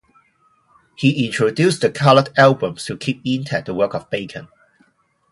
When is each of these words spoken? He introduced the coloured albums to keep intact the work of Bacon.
He 0.95 1.27
introduced 1.27 1.81
the 1.81 1.91
coloured 1.91 2.29
albums 2.35 2.85
to 2.85 2.97
keep 2.97 3.21
intact 3.23 3.67
the 3.67 3.75
work 3.75 3.93
of 3.93 4.09
Bacon. 4.09 4.47